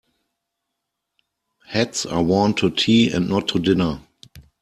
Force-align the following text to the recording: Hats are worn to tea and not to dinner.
Hats 1.67 2.07
are 2.07 2.23
worn 2.23 2.55
to 2.55 2.71
tea 2.71 3.11
and 3.11 3.29
not 3.29 3.47
to 3.49 3.59
dinner. 3.59 4.01